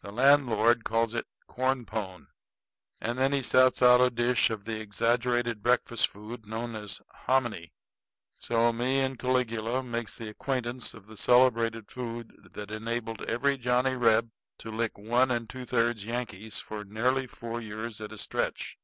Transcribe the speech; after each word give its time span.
The 0.00 0.12
landlord 0.12 0.84
calls 0.84 1.12
it 1.12 1.26
corn 1.48 1.86
pone; 1.86 2.28
and 3.00 3.18
then 3.18 3.32
he 3.32 3.42
sets 3.42 3.82
out 3.82 4.00
a 4.00 4.10
dish 4.10 4.48
of 4.48 4.64
the 4.64 4.80
exaggerated 4.80 5.60
breakfast 5.60 6.06
food 6.06 6.46
known 6.46 6.76
as 6.76 7.00
hominy; 7.26 7.62
and 7.62 7.70
so 8.38 8.72
me 8.72 9.00
and 9.00 9.18
Caligula 9.18 9.82
makes 9.82 10.14
the 10.16 10.28
acquaintance 10.28 10.94
of 10.94 11.08
the 11.08 11.16
celebrated 11.16 11.90
food 11.90 12.48
that 12.54 12.70
enabled 12.70 13.22
every 13.22 13.58
Johnny 13.58 13.96
Reb 13.96 14.30
to 14.58 14.70
lick 14.70 14.96
one 14.96 15.32
and 15.32 15.50
two 15.50 15.64
thirds 15.64 16.04
Yankees 16.04 16.60
for 16.60 16.84
nearly 16.84 17.26
four 17.26 17.60
years 17.60 18.00
at 18.00 18.12
a 18.12 18.18
stretch. 18.18 18.78